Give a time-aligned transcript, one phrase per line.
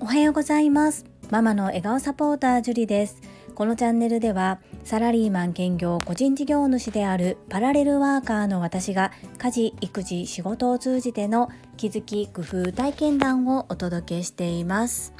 [0.00, 1.06] おはようございます。
[1.30, 3.22] ママの笑顔サポータージュリです。
[3.54, 11.48] このチャンネルではサラリーマン兼業個人事業主であるパラレルワーカーの私が家事育児仕事を通じての
[11.78, 15.14] 気づき工夫体験談をお届けしています。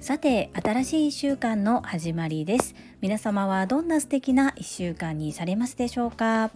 [0.00, 2.74] さて新しい1週間の始まりです。
[3.00, 6.50] 皆様はどんな素敵な1週間にされますでしょうか？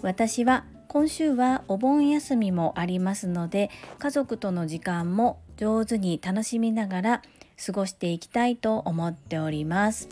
[0.00, 7.22] 私は今週はお盆休みもありますので家族との時間も上手に楽しみながら
[7.64, 10.08] 過ごしていきたいと思っております。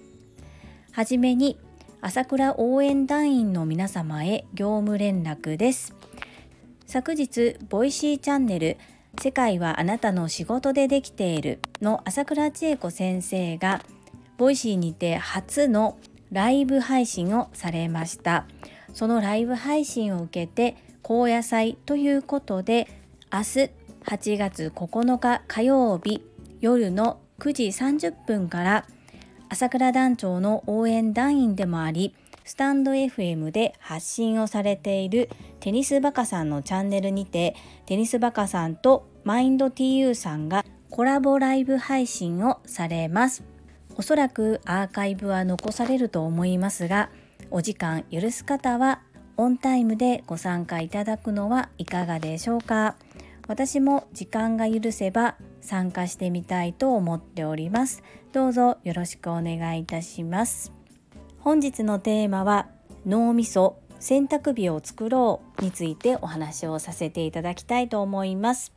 [0.92, 1.58] はじめに
[2.00, 5.96] 朝倉応援団員の皆様へ業務連絡です。
[6.86, 8.76] 昨日ボイシーチャンネル
[9.20, 13.82] 世界はあなたの仕事でできているの朝倉千恵子先生が
[14.36, 15.98] ボイシーにて初の
[16.30, 18.46] ライブ配信をされました。
[18.92, 22.88] そのライブ配信を受けて高野菜ということで
[23.32, 23.70] 明日
[24.04, 26.22] 8月9日火曜日
[26.60, 28.86] 夜の9時30分から
[29.48, 35.28] 朝倉団長の応援団員でもありスタンド FM で発信をされている
[35.60, 37.54] テニスバカさんのチャンネルにて
[37.86, 43.44] テニスバカさんとマインド TU さんがコラボライブ配信をされます。
[43.98, 47.10] おそらくアーカイブは残されると思いますが
[47.50, 49.00] お時間許す方は
[49.36, 52.96] オンタイムでご参加いただくのはいかがでしょうか。
[53.46, 58.02] 私も時間が許せば参加してみたいと思っております。
[58.32, 60.72] どうぞよろしくお願いいたします。
[61.38, 62.68] 本日のテーマは
[63.06, 68.72] 脳みそ洗濯日を作ろうについてお話をさせていただきたいと思います。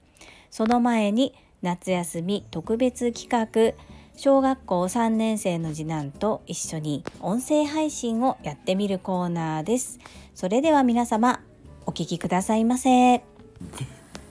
[0.49, 3.75] その前に夏休み特別企画
[4.23, 9.97] 小学校3年生の次男と一緒に音声配信をやってみるコーナーです。
[10.35, 11.41] それでは皆様
[11.87, 13.23] お聞きくださいませ。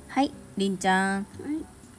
[0.06, 1.26] はいりんちゃん、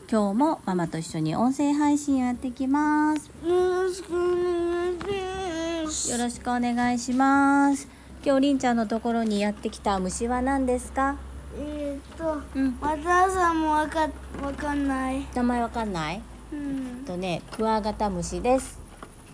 [0.10, 3.30] 今日もママと一緒に音声配信やっていきます。
[3.46, 6.12] よろしくお願いします。
[6.14, 7.90] よろしくお願いします。
[8.24, 11.18] 今日りんちゃんのところにやってきた虫は何ですか？
[11.60, 12.78] えーっと、うん。
[12.80, 14.08] またさんもわか
[14.42, 15.26] わかんない。
[15.36, 16.22] 名前わかんない？
[16.52, 17.06] うん。
[17.06, 18.80] とねクワガタムシです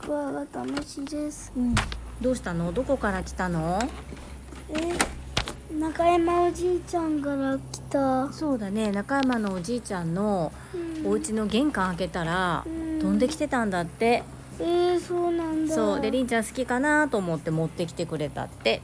[0.01, 1.51] クワガタムシです。
[1.55, 1.75] うん
[2.19, 2.72] どうしたの？
[2.72, 3.79] どこから来たの？
[4.69, 8.33] え、中山おじいちゃんから来た。
[8.33, 10.51] そうだね中山のおじいちゃんの
[11.03, 14.23] うんお家の玄関開けたらうん飛んできてたんだって
[14.59, 15.75] えー、そうなんだ。
[15.75, 18.81] そうでりんちゃん好きかなと思って持ってきてくれたって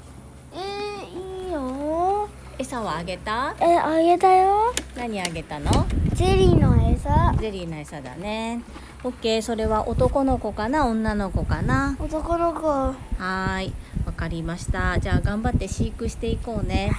[0.54, 2.30] えー、いいよ。
[2.60, 3.56] 餌はあげた？
[3.60, 4.72] え、あげたよ。
[4.96, 5.72] 何あげたの？
[6.14, 6.73] ゼリーの
[7.04, 7.36] 餌。
[7.38, 8.62] ゼリーの餌だね。
[9.04, 9.42] オッケー。
[9.42, 10.88] それは男の子かな？
[10.88, 11.98] 女の子かな？
[12.00, 12.68] 男の子。
[12.68, 13.74] はい。
[14.06, 14.98] わかりました。
[15.00, 16.92] じゃあ頑張って飼育していこうね。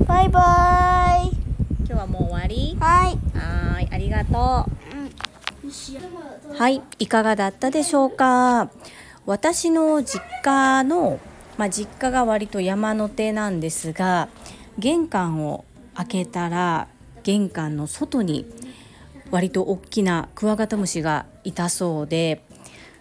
[0.00, 0.04] い。
[0.04, 1.30] バイバイ。
[1.86, 2.76] 今日はもう終わり？
[2.78, 3.12] はい。
[3.38, 3.88] はーい。
[3.90, 4.68] ありがと
[5.64, 5.96] よし。
[5.96, 6.82] うはい。
[6.98, 8.70] いかがだったでしょうか？
[9.24, 11.18] 私の実家の
[11.56, 14.28] まあ、実家が割と山の手なんですが
[14.76, 16.88] 玄関を開けたら
[17.24, 18.46] 玄関の外に
[19.30, 22.44] 割と大きなクワガタムシがいたそうで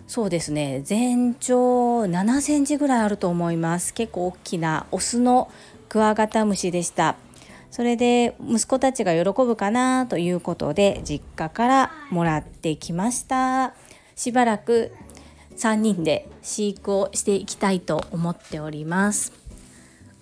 [0.08, 3.94] そうですね全長7センチぐらいあると思います。
[3.94, 5.52] 結構大きなオスの
[5.90, 7.16] クワガタムシでした。
[7.72, 13.74] それで息子たちが喜ぶかなということで実家からもらってきました。
[14.16, 14.92] しばらく
[15.58, 19.43] 3人で飼育をしていきたいと思っております。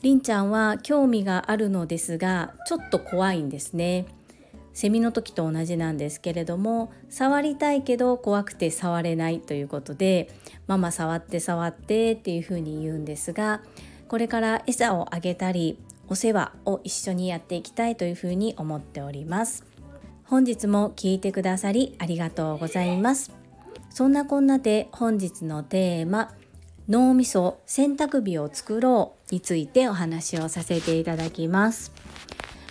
[0.02, 4.06] りんちゃんは興味があるのですがちょっと怖いんですね。
[4.74, 10.30] セミの時と同じなんですけれども触りたいけど怖くて触れないということで
[10.66, 13.62] ママ触って触ってっていうふうに言うんですが
[14.08, 19.66] これから餌をあげたりお世話を一緒にやっていきたいというふうに思っております。
[20.26, 23.32] 本日も聞いてくださりありがとうございます。
[23.90, 26.34] そんなこんなで本日のテーマ
[26.88, 29.21] 脳みそ洗濯日を作ろう。
[29.32, 31.92] についてお話をさせていただきます。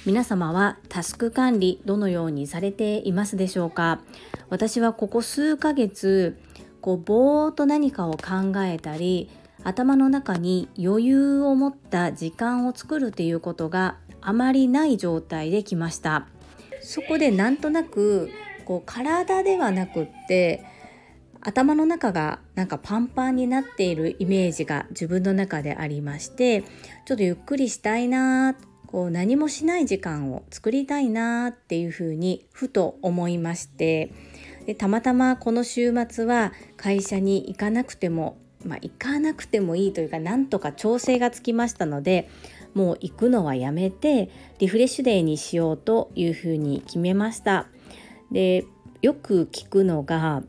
[0.07, 4.01] 皆様はタスク管理どのようにされていますでしょうか？
[4.49, 6.39] 私はここ数ヶ月
[6.81, 9.29] こうぼーっと何かを考えたり
[9.63, 16.27] 頭の中に余裕を持った時間を作るっていうことがあまりない状態で来ました。
[16.83, 18.31] そこでなんとなく
[18.65, 20.65] こう体ではなくって
[21.43, 26.61] 頭の中がなんかパンパンになっているイメージが自分の中でありまして
[27.07, 28.55] ちょっとゆっくりしたいな
[28.87, 34.13] こう何もしない時間を作りたいなっていうふうにふと思いまして
[34.67, 42.29] でたまたまこの週末は会社に行かなくてもまあ行かなくてもいいというかなんとか調整がつきましたので
[42.75, 44.29] もう行くのはやめて
[44.59, 47.69] リフレッシュデーにしようというふうに決めました。
[48.31, 48.67] で
[49.01, 50.43] よく聞くのが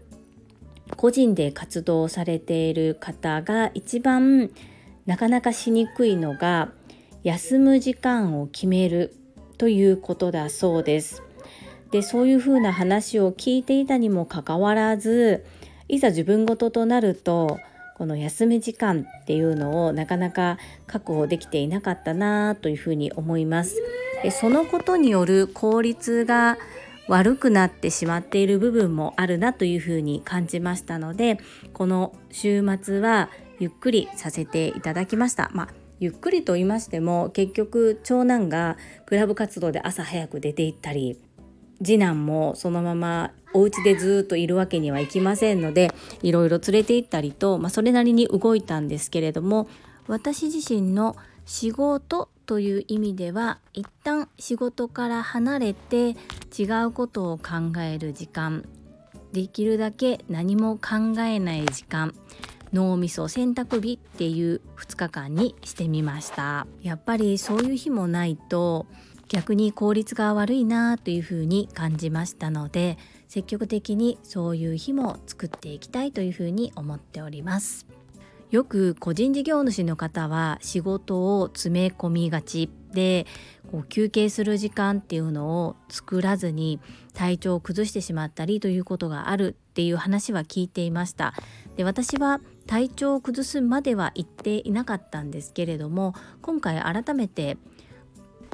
[1.02, 4.52] 個人で活動されている方が一番
[5.08, 6.70] なかなかしにくいのが
[7.24, 9.16] 休む時間を決める
[9.58, 11.24] ということだそうです。
[11.90, 15.44] でそういうふうな話を聞いていたにもかかわらず
[15.88, 17.58] いざ自分事となると
[17.98, 23.82] この休み時間っていうのをなかなか確保できていなかったなというふうに思います。
[24.22, 26.60] でそのことによる効率が
[27.08, 31.40] 悪くなってしまっている部分もあるなというふうに感じましたので
[31.74, 35.52] この週末はゆっくりさせていただきました。
[35.54, 38.76] まあゆっくりと言いましても結局長男が
[39.06, 41.20] クラブ活動で朝早く出て行ったり
[41.78, 45.94] 次男もそのままお家でずっといるわけにはいきませんので
[46.24, 49.68] いろいろ連れて行ったりと、まあ、それなりに動いたんですけれども
[50.08, 51.16] 私自身の
[51.46, 56.16] 仕事という意味では一旦仕事から離れて
[56.58, 58.66] 違うことを考える時間。
[59.32, 62.14] できるだけ何も考えない時間。
[62.74, 66.68] 脳みそ洗濯日っていう2日間にしてみました。
[66.82, 68.86] やっぱりそういう日もないと
[69.28, 72.98] 逆に効率が悪いなというふうに感じましたので
[73.30, 77.86] 積極的にそういう日も作っていきたいというふうに思っております。
[78.52, 83.26] よく個人事業主の方は仕事を詰め込みがちで
[83.72, 86.82] こう休憩する時間っていうのを作らずに
[87.14, 91.34] 体調を崩してしまったりということがあるっていう話は聞いていました。
[91.78, 97.58] で私は体調を崩すまでは言っていなかったんですけれども今回改めて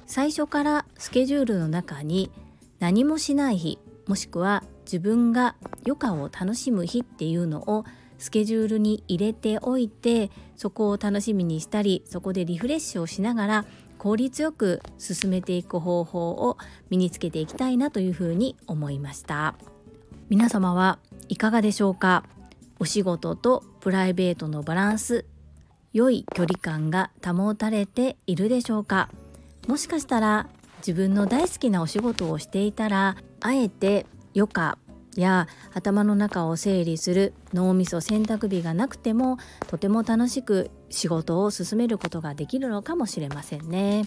[0.06, 2.30] 最初からスケジュールの中に
[2.78, 5.56] 何もしない日もしくは自分が
[5.86, 7.86] 余暇を楽しむ日っていうのを
[8.18, 13.66] スケジュールに入れておいてそこを楽しみにしたりそこでリフレッシュをしながら
[13.98, 16.58] 効率よく進めていく方法を
[16.90, 19.56] 身につけていきたいなというふうに思いました。
[20.30, 21.00] 皆様は
[21.30, 22.24] いかがでしょうか？
[22.80, 25.26] お仕事とプライベートのバランス
[25.94, 29.10] 良い距離感が保たれているでしょうか？
[29.68, 30.48] もしかしたら
[30.80, 34.06] 自分の大好きなお仕事をしていたらあえて
[34.36, 34.78] 余暇
[35.18, 39.38] や頭の中を整理する脳みそ洗濯日がなくても
[39.68, 44.06] とても楽しく仕事を進めることができるのかもしれませんね。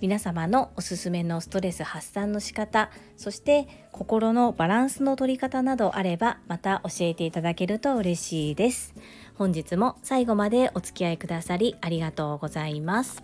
[0.00, 8.94] 皆様のおすすめのストレス発散の仕方そして心のバランスの取り方などあればまた教えていただけると嬉しいです。
[9.34, 13.22] 本日も最後までお付き合いくださりありがとうございます。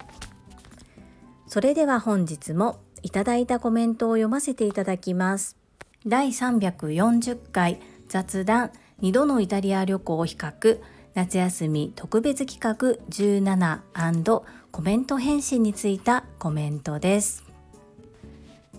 [1.47, 5.66] それでは本日もいただいたコメントを読ませていただきます。
[6.09, 8.71] 第340回雑談。
[9.03, 10.79] 2度のイタリア旅行比較。
[11.15, 17.43] 夏休み特別企画17コメント返信についたコメントです。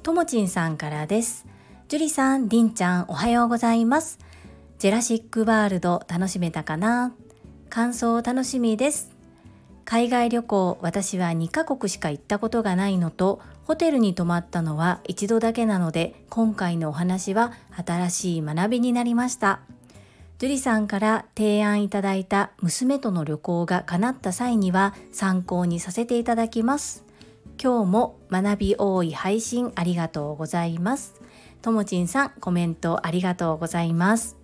[0.03, 1.45] ともちんさんからです。
[1.89, 4.19] ジュリさん、りんちゃんおはようございます。
[4.79, 7.11] ジェラシックワールド楽しめたかな？
[7.69, 9.11] 感想楽しみです。
[9.83, 17.51] 海外旅行私は2カ国しか行ったことがないのとホテルに泊まったのは一度だけなので今回のお話は
[17.85, 19.59] 新しい学びになりました。
[20.39, 27.03] 樹里さんから提案いただいた娘との旅行が叶った際には参考にさせていただきます。
[27.61, 31.15] 今日も学び多い配信ありがとうございます。
[31.61, 34.37] ともちんさんコメントありがとうございます。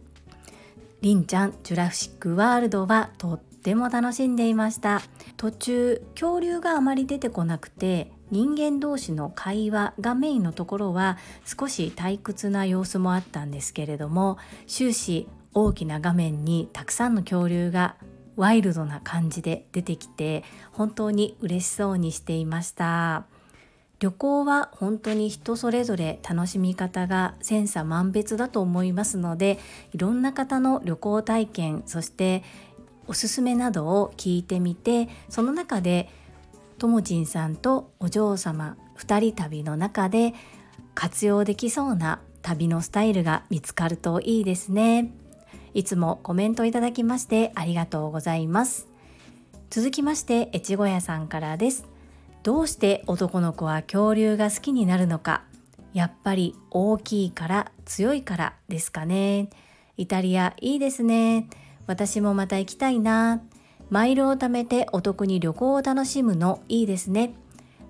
[1.00, 5.02] りんちゃんジュラシックワールドはとっても楽しんでいました。
[5.38, 17.96] 途中恐竜があまり出てこなくて人間同士の会話がメインのところは少し退屈な様子もあったんですけれども終始大きな画面にたくさんの恐竜が
[18.36, 23.28] ワイルドな感じで出てきて本当に嬉しそうにしていました。
[24.00, 29.60] 旅行は本当に人それぞれ楽しみ方が千差万別だと思いますので
[29.94, 32.44] いろんな方の旅行体験そして
[33.08, 36.10] おすすめなどを聞いてみてその中で
[36.84, 40.34] ともちんさんとお嬢様2人旅の中で
[40.96, 45.14] 活用できそうな旅のスタイルが見つかるといいですね。
[45.74, 48.90] いつもコメントいただきましてありがとうございます。
[49.70, 51.86] 続きまして越後屋さんからです。
[52.44, 55.44] どうして男の子は恐竜が好きになるのか。
[55.94, 59.50] やっぱり大きいから強いからですかね。
[59.96, 61.48] イタリアいいですね。
[61.88, 63.42] 私もまた行きたいな。
[63.94, 67.36] マイルを貯めてお得に旅行を楽しむのいいですね。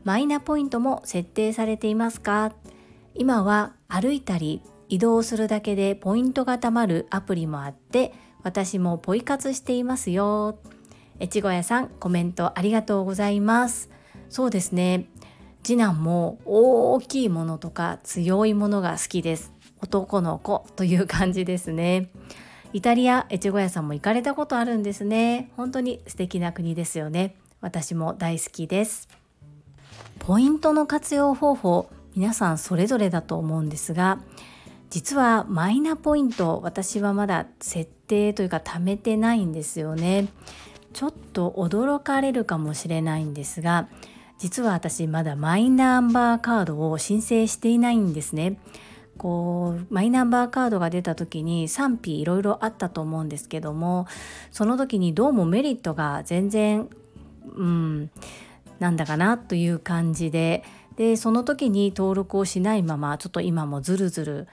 [0.04, 2.52] マイナポイントも設定されていますか？
[3.16, 10.60] 今は歩いたり移動するだけでポイントが貯まるアプリもあって私もポイ活していますよ。
[11.22, 13.90] 越後屋さんコメントありがとうございます。
[14.28, 15.08] そうですね
[15.64, 22.10] 次男も大きいものとか強いものが好きです男の子という感じですね
[22.74, 25.52] イタリア越後屋さんも行かれたことあるんですね。
[25.56, 27.36] 本当に素敵な国ですよね。
[27.62, 29.08] 私も大好きです。
[30.18, 34.20] ポイントの活用方法皆さんそれぞれだと思うんですが
[34.90, 40.28] 実はマイナポイント私はまだ設定というか貯めてないんですよね。
[40.94, 43.88] ちょっと驚かれるかもしれないんですが
[44.38, 48.58] 実は私まだマイナンバーカードを申請していないんですね。
[49.18, 54.08] こうマイナンバーカードが出た時に賛否いろいろあったと思うんですけども
[54.52, 56.90] その時にどうもメリットが全然
[57.56, 58.10] うん
[58.80, 60.64] なんだかなという感じで
[60.98, 64.48] でその時に登録をしないままちょっと今もずるずる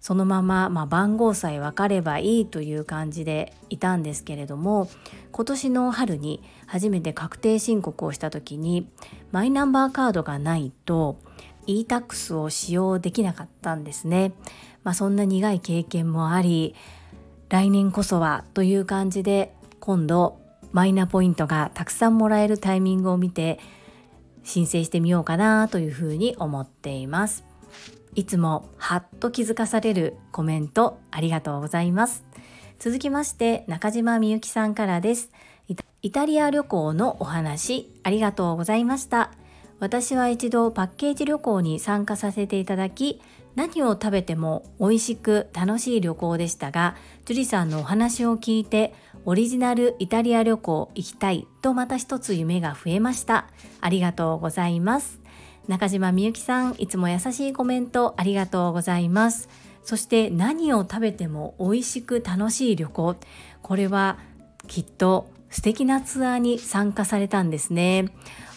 [0.00, 4.88] そのまま、まあ、番号さえ分かればいいという感じでいたんですけれども
[5.32, 8.88] 今年の春に初めて確定申告をした時に
[9.32, 11.18] マイナンバーカードがないと
[11.68, 14.32] e-tax を使用できなかったんですね。
[14.82, 16.74] まあ、そんな苦い経験もあり
[17.48, 20.40] 来年こそはという感じで今度
[20.72, 23.60] マイナポイントがたくさんもらえるタイミングを見て
[24.42, 27.44] 申請してみようかなというふうに思っています。
[28.14, 32.24] いつもハッと気づかされるコメントありがとうございます。
[32.78, 35.30] 続きまして中島みゆきさんからです。
[36.00, 39.32] イタリア旅行のお話ありがとうございました。
[39.80, 43.20] 私は一度パッケージ旅行に参加させていただき
[43.54, 48.94] 何を食べても美味しく楽しい旅行でしたが樹里さんのお話を聞いて
[49.24, 53.48] オリジナルイタリア旅行行きたいとまた一つ夢が増えました。
[53.80, 55.20] ありがとうございます。
[55.66, 59.48] 中島みゆきさんいつも優しいコメントありがとうございます。
[59.82, 63.16] そして何を食べても美味しく楽しい旅行。
[63.62, 64.18] これは
[64.66, 68.06] きっと素敵なツアーに参加されたんですね。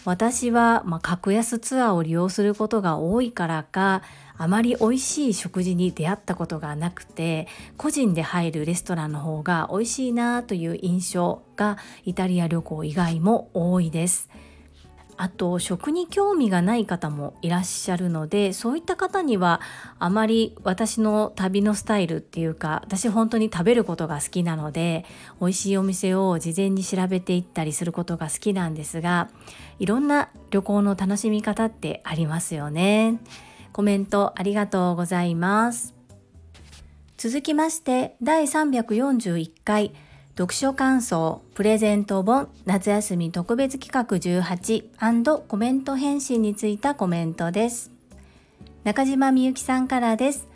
[0.04, 4.02] 私は、まあ、格安ツアーを利用することが多いからか
[4.36, 14.28] あまり美味しい食事に出会ったことがなくて個人で入るレストランの方が美味しいなという印象がイタリア旅行以外も多いです。
[15.22, 19.60] あと食に興味がない方もいらっしゃるのでそういった方には
[20.00, 25.04] あまり私の旅のスタイルっていうか私本当に食べることが好きなので
[25.40, 29.30] 美味しいお店を事前に調べていったりすることが好きなんですが
[29.78, 33.20] いろんな旅行の楽しみ方ってありますよね。
[33.72, 35.94] コメントありがとうございます。
[37.16, 39.92] 続きまして第341回
[40.34, 47.90] 読書感想プレゼント本夏休み特別企画18コメント返信についたコメントです。
[48.82, 50.48] 中島みゆきさんからです。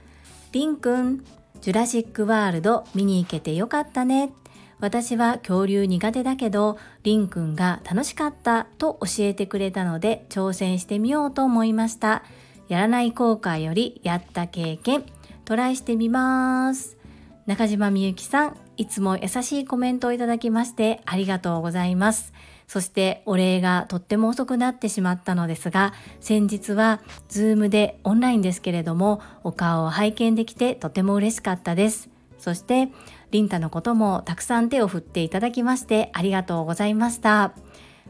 [0.53, 1.25] りんくん、
[1.61, 4.33] ジュラシックワールド見に行けてよかったね。
[4.81, 12.23] 私は恐竜苦手だけど、りんくんが楽しかったと教えてくれたので挑戦してみようと思いました。
[12.69, 15.05] やらない後悔よりやった経験、
[15.45, 16.97] トライしてみます。
[17.45, 22.33] 中島みゆきさん、いつも優しいコメントをいただきましてありがとうございます。
[22.67, 32.09] そしてお礼がとっても遅くなってしまったのですが、先日はズームでオンラインですけれども、お顔を拝見できてとても嬉しかったです。
[32.39, 32.91] そして、
[33.31, 37.55] リンタのこともたくさん手を振っていただきましてありがとうございました。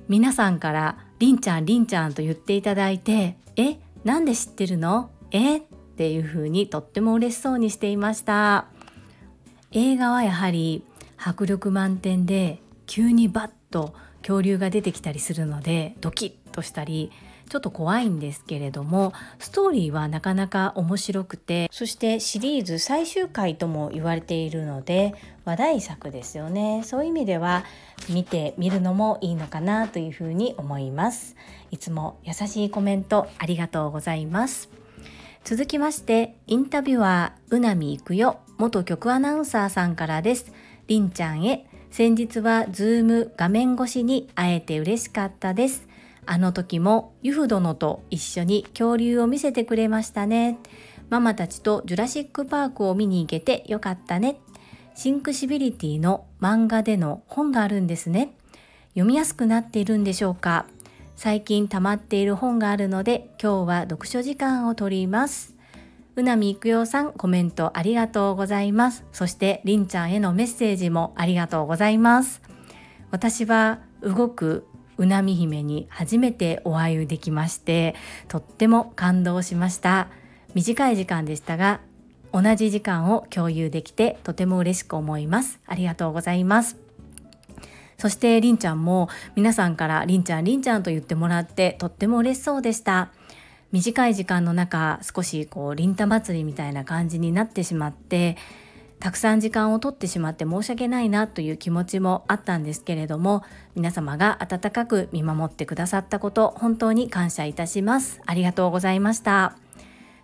[0.08, 5.11] 皆さんからリンちゃんリンちゃんと言っていただいて、え、なんで知ってるの？
[5.32, 5.58] え？
[5.58, 5.62] っ
[5.96, 8.68] ていう風にとっても嬉しそうにしていました。
[9.78, 10.83] 映画はやはり
[11.18, 13.92] 迫力満点で急にバッと
[14.23, 17.12] 恐竜が出てきたりするのでドキッとしたり
[17.50, 21.68] ちょっと怖いんですけれどもストーリーはなかなか面白くて。
[21.71, 25.14] そしてシリーズ最終回とも言われているので
[25.45, 26.80] 話題作ですよね。
[26.83, 27.62] そういう意味では
[28.09, 31.37] 見てみるのもいいのかなというふうに思います。
[31.71, 34.71] いつも優しいコメントありがとうございます。
[35.45, 38.40] 続きましてインタビュアーうなみいくよ。
[38.58, 40.52] 元局アナウンサーさんからです。
[40.86, 45.86] りんちゃんへ、先日はズーム画面越しに会えて嬉しかったです。
[46.25, 50.58] あの時もユフ殿と一緒に恐竜を見せてくれましたね。
[51.10, 54.40] ママたちとジュラシックパークを見に行けてよかったね。
[54.94, 58.32] Think Civility の漫画での本があるんですね。
[58.94, 60.66] 読みやすくなっているんでしょうか
[61.16, 65.55] 最近溜まっている本があるので今日は読書時間を取ります。
[66.16, 69.04] うなみいくよさんコメントありがとうございます。
[69.12, 72.42] そしてりんちゃんへのメッセージもありがとうございます。
[73.11, 74.66] 私は動く
[74.99, 77.94] うなみ姫に初めてお会いできまして
[78.28, 80.08] とっても感動しました
[80.54, 81.80] 短い時間でしたが
[82.32, 86.76] 同じ時間を共有できてとても嬉しく思いますありがとうございます
[87.99, 93.11] そしてりんちゃんも皆さんからりんちゃんりんちゃんと言ってもらってとっても嬉しそうでした
[93.73, 98.37] 短い時間の中少しこうりんた祭りみたいな感じになってしまって
[98.99, 103.42] たくさん時間を取ってしまって申し訳ないなという気持ちもあったんですけれども
[103.75, 108.20] 皆様が温かく見守ってくださったこと本当に感謝いたします。
[108.25, 109.56] ありがとうございました。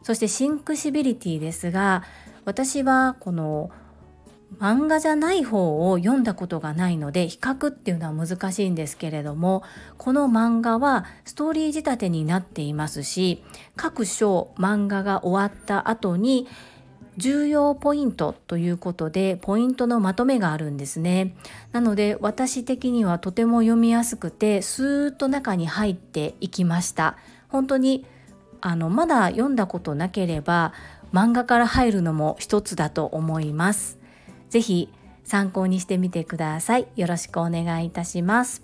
[0.02, 2.02] そして Think Civility ですが
[2.44, 3.70] 私はこの
[4.58, 9.62] 漫画じゃない方を読んだことがないので比較っていうのは難しいんですけれども
[9.98, 13.42] この漫画はストーリー仕立てになっていますし
[13.76, 16.46] 各章漫画が終わった後に
[17.18, 21.34] 重要ポイントということでポイントのまとめがあるんですね。
[21.72, 27.16] なので私的にはとても読みやすくてスーッと中に入っていきました。
[27.48, 28.06] 本当に
[28.62, 30.72] あのまだ読んだことなければ
[31.12, 34.01] 漫画から入るのも一つだと思います。
[34.52, 34.90] ぜひ
[35.24, 38.62] 参考にしてみてくださいよろしくお願いいたします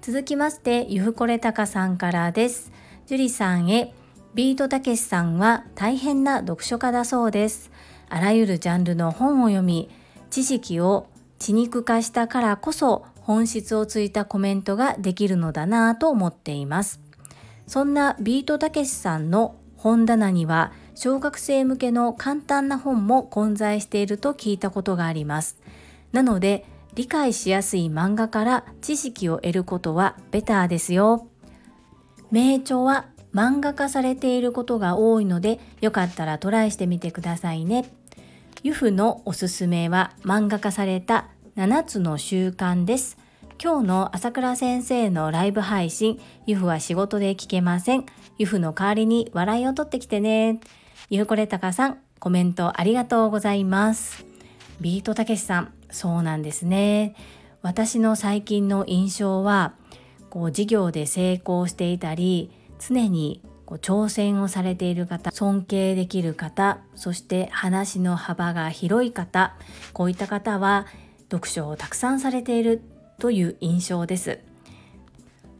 [0.00, 2.72] 続きましてゆふこれたかさんからです
[3.06, 3.92] 樹里さんへ
[4.32, 7.70] ビートたけしさんは大変な読書家だそうです。
[8.08, 9.90] あらゆるジャンルの本を読み、
[10.30, 11.08] 知識を
[11.40, 17.00] 血肉化したからこそ本質をついたコメントができるのだなぁと思っています。
[17.66, 25.56] そんなビートたけしさんの本棚には小学生向けの簡単な本も混在していると聞いたことがあります。
[26.12, 31.26] なので理解しやすい漫画から知識を得ることはベターですよ。
[32.30, 37.90] 名著は漫画化されていることが多いのでよかったらトライしてみてくださいね。
[38.62, 43.16] ユフのおすすめは漫画化された7つの習慣です。
[43.58, 48.04] 今日の朝倉先生のライブ配信、ユフは仕事で聞けません。
[48.36, 50.60] ユフの代わりに笑いを取ってきてね。
[51.10, 54.24] ユフコレタカさん、コメントありがとうございます。
[54.80, 57.16] ビートたけしさん、そうなんですね。
[57.62, 59.74] 私の最近の印象は、
[60.28, 69.54] こう事業で成功していたり、常にこう挑戦をされている方尊敬できる方そして話の幅が広い方
[69.92, 70.86] こういった方は
[71.30, 72.82] 読書をたくさんされている
[73.18, 74.40] という印象です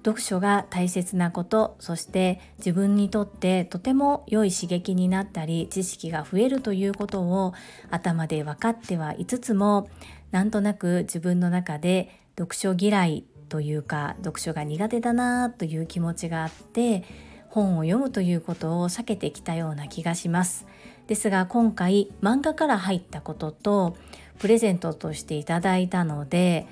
[0.04, 7.52] 読書が大切なことそして自分にとってとても良い刺激になったり知識が増えるということを
[7.90, 9.90] 頭で分かってはいつつも
[10.30, 17.04] なんとなく自分の中で読書嫌いというか読書が苦手だなという気持ちがあって
[17.48, 20.66] 本を読むということを避けてきたような気がします。
[21.08, 23.96] ですが今回漫画から入ったことと
[24.38, 26.68] プレゼントとしていただいたので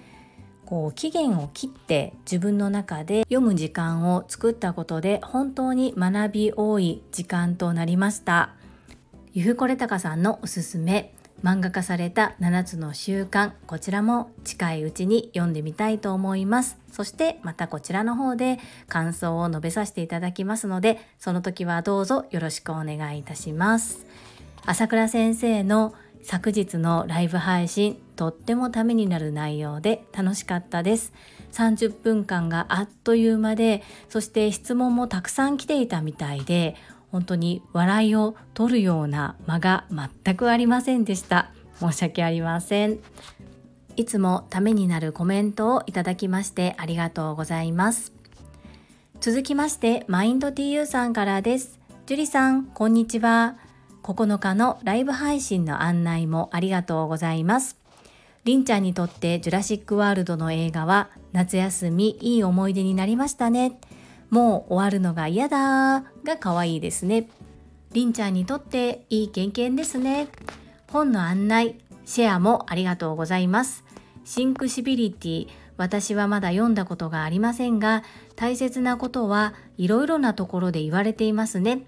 [0.68, 8.50] こう期限を切って自分の中で読む時間を作ったことで本当に学び多い時間となりました。
[9.32, 16.76] ゆふこれたかさんのおすすめ漫画化された7つの習慣こちらも近いうちに読んでみたいと思います。
[16.92, 24.04] そしてまたこちらの方で感想を述べさせていただきますのでその時はどうぞよろしくお願いいたします。
[24.66, 31.12] 朝倉先生の昨日のライブ配信とってもためになる内容で楽しかったです。
[31.52, 36.76] 30分間があっという間でそして質問もたくさん来ていたみたいで
[37.10, 39.84] 本当に笑いを取るような間が
[40.24, 41.50] 全くありませんでした。
[41.80, 42.98] 申し訳ありません。
[43.96, 48.12] いつもためになるコメントをいただきましてありがとうございます。
[49.20, 51.78] 続きましてマインド TU さんからです。
[52.06, 53.67] 樹里さんこんにちは。
[54.08, 57.76] 9日のライブ配信の案内もありがとうございます
[58.44, 63.78] りんちゃんにとってジュラシックワールドの映画は夏休みいい思い出になりましたね
[64.30, 67.28] もう終わるのが嫌だが可愛いですね。
[67.92, 70.28] りんちゃんにとっていい経験ですね。
[70.90, 73.84] 本の案内、シェアもありがとうございます。
[74.24, 78.02] Think Civility、私はまだ読んだことがありませんが、
[78.36, 81.82] 大切なことはいろいろなところで言われていますね。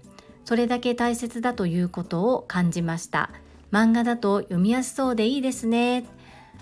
[0.45, 3.29] それだけ大切だということを感じました。
[3.71, 6.05] 漫画だと読みやすそうでいいですね。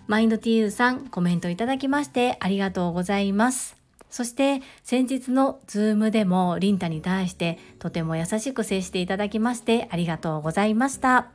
[0.07, 3.77] マインド TU さん、コメントいただきましてありがとうございます。
[4.09, 11.27] そして先日のズームでもリンタに対してとても優しく接していただきましてありがとうございました。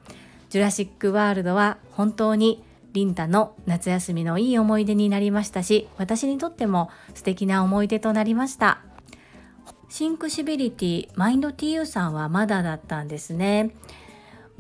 [0.51, 8.94] ジュラシックワールドは本当にリンタの夏休みのいい思い出になりましたし私にとっても素敵な思い出となりました。
[9.95, 13.71] Think Civility マインド TU さんはまだだったんですね。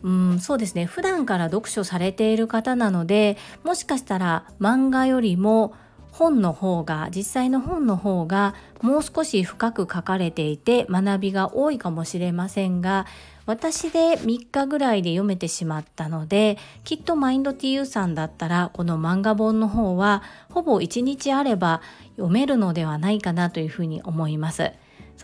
[0.04, 5.74] うん、そうですね普段から読書されている方なのでもしかしたら漫画よりも
[6.12, 13.04] 本の方が実際の本の方がもう少し深く書かれていて学びが多いかもしれませんが
[13.44, 21.82] 私で3日ぐらいで読めてしまったのできっとマインド TU さんだったらこの漫画本の方はほぼ1日あれば
[22.16, 24.70] 読めるのではないかなというふうに思います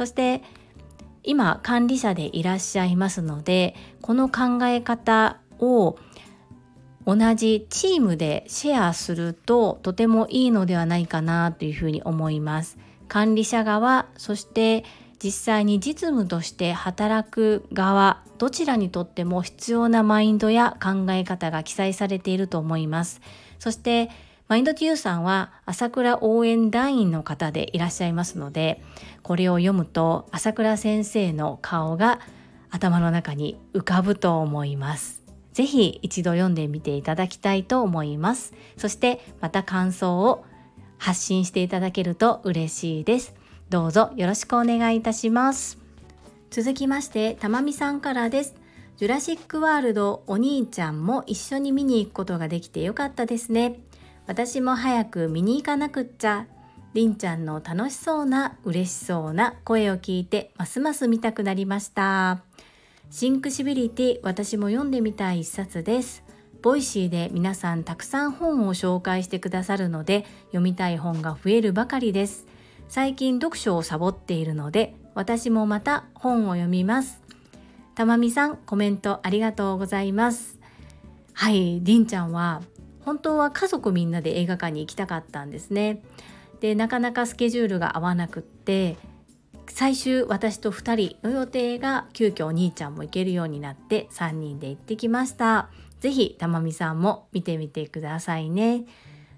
[0.01, 0.41] そして
[1.25, 5.99] 今管理者でいらっしゃいますのでこの考え方を
[7.05, 12.79] 同じチームでシェアするととてもいいのではないかなというふうに思います。
[13.09, 14.87] 管理者側そして
[15.23, 23.21] 実際に実務として働く側どちらにとっても必要なマインドや考え方が記載されていると思います。
[23.59, 24.09] そして
[24.51, 28.83] マインド Q さんは朝倉応援団員の方でいらっしゃいますので
[29.23, 32.19] これを読むと朝倉先生の顔が
[32.69, 35.23] 頭の中に浮かぶと思います。
[35.53, 38.53] ぜひ一度読んでみていただきたいと思います。
[38.77, 40.45] そしてまた感想を
[40.99, 43.37] 発信していただけると嬉しいです。
[43.69, 45.79] どうぞよろしくお願いいたします。
[46.51, 48.57] 続きましてたまみさんからです。
[48.97, 53.79] ジュラシックワールドお兄ちゃんも一緒に見に行くことができてよかったですね。
[54.31, 56.47] 私も早く見に行かなくっちゃ。
[56.95, 62.45] りんちゃんの楽しそうな嬉しそうな声を聞いてますます見たくなりました。
[63.11, 66.23] シンクシビリティ私も読んでみたい一冊です。
[66.63, 72.47] ボイシーで皆さんたくさん本を紹介してくださるので読みたい本が増えるばかりです。
[72.89, 77.21] 最近読書をサボっているので私もまた本を読みます。
[77.97, 80.61] たまみさんコメントありがとうございます。
[81.33, 82.63] はいりんちゃんは
[83.05, 86.03] 本当は家族みんなで映画館に行きたかったんですね。
[86.61, 88.97] でなかなかスケジュールが合わなくって
[89.69, 95.71] 最終私と2人の予定が急遽お兄ちゃんも行けるようになって3人で行ってきました。
[96.01, 98.85] 是非たまみさんも見てみてくださいね。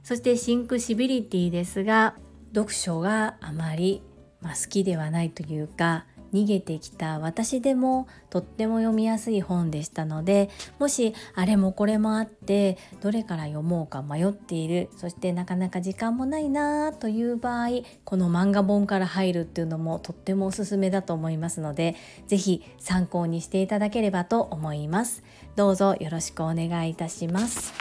[0.03, 2.15] そしてシンクシビリティですが
[2.55, 4.03] 読書があまり、
[4.41, 17.69] まあ、好きではないというか逃げてきた私でもとっても読みやすい本でしたのでもしあれもこれもあってどれから読もうか迷っているそしてなかなか時間もないなという場合
[18.05, 25.23] この漫画本から入るっていうのもとってもおすすめだと思いますので是非参考にしていただければと思います。
[25.55, 27.73] どうぞよろしくお願いいたします。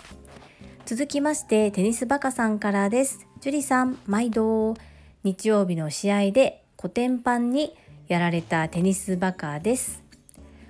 [0.85, 3.25] 続きましてテニスバカさんからです。
[3.39, 4.75] 樹里さん毎度
[5.23, 7.75] 日曜日の試合でコテンパンに
[8.11, 10.03] やられたテニスバカです。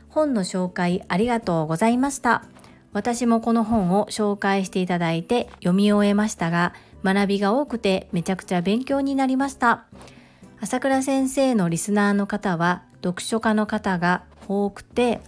[0.09, 2.43] 本の紹介ありがとうございました。
[2.93, 6.73] 私もこの本を紹介していただいて読み終えましたが
[7.03, 9.85] 学びが多くてめちゃくちゃ勉強になりました。
[10.59, 15.21] 朝倉先生のリスナーの方は読書家の方が多くて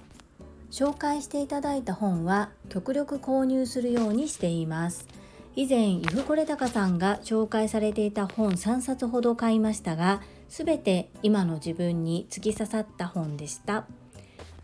[0.69, 5.07] 紹介していただいた本は極力購入するようにしています。
[5.55, 10.21] 以前ゆふこれたかさんが紹介されていた本3冊ほど買いましたが
[10.55, 13.87] 全て今の自分に突き刺さった本でした。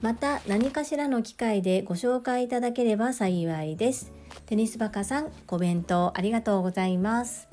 [0.01, 4.13] また何かしらの機会でご紹介いただければ幸いです。
[4.45, 7.47] テニスバカさんコメントありがとうございます。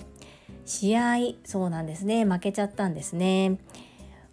[0.67, 2.27] 試合そうなんですね。
[2.27, 3.59] 負けちゃったんですね。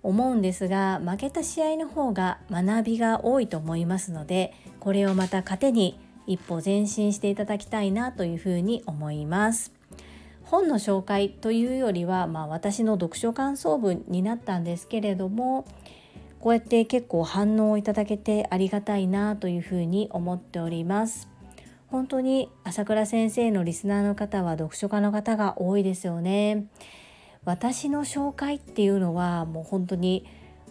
[0.02, 9.72] 思うんですが負けた試合の方が学びが多いと思いますのでこれをまた糧に一歩前進していただきたいなというふうに思います。
[10.54, 15.66] 本の紹介というよりは、まあ、私の読書感想文になったんですけれども
[16.40, 21.28] こうやって結構反応をいただけてありがたいなというふうに思っております。
[21.88, 26.68] 本当に朝倉先生のリスナーの方は読書家の方が多いですよね。
[27.46, 30.24] 私の紹介っていうのはもう本当に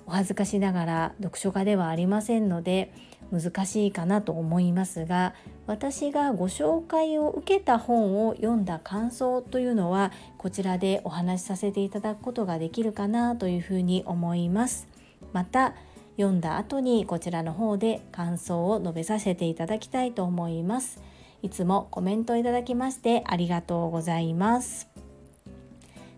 [0.07, 2.95] お恥ずかしながら読書家ではありませんので
[3.33, 5.35] 難しいかなと思いますが
[5.67, 14.87] 私がご紹介を受けた本を読んだ感想というのはこちらでお話しさせていただくことができるかなというふうに思います。
[15.33, 15.75] また
[16.17, 21.01] 読んだ後にこちらの方で感想を述べさせていただきたいと思います。
[21.43, 24.89] いつもコメントいただきましてありがとうございます。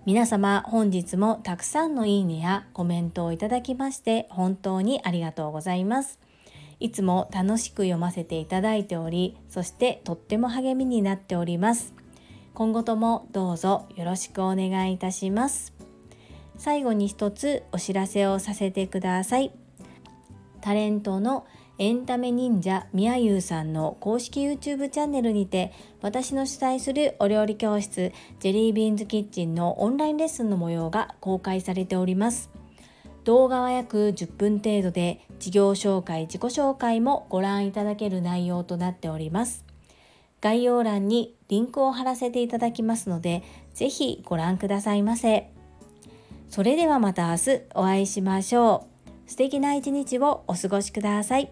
[0.04, 6.18] 皆様本日もたくさんのいいねやコメントをいただきまして本当にありがとうございます。
[6.80, 11.94] いつも楽しく読ませていただいておりそしてとっても励みになっております。
[12.54, 15.72] 今後ともどうぞよろしくお願いいたします。
[16.56, 19.52] 最後に一つお知らせをさせてください。
[20.60, 21.46] タレントの
[21.78, 32.53] エンタメ忍者みやゆうさんの公式 YouTube チャンネルにて私の主催するお料理教室ジェリービーンズキッチンのオンラインレッスンの模様が公開されております。
[33.24, 39.64] 動画は約10分程度で事業紹介自己紹介もご覧いただける内容となっております
[40.40, 45.50] 概要欄にリンクを貼らせていただきますのでぜひご覧くださいませ。
[46.50, 48.86] それではまた明日お会いしましょ
[49.26, 49.30] う。
[49.30, 51.50] 素敵な一日をお過ごしください。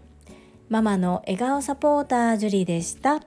[0.68, 3.20] ママの笑顔サポータージュリでした。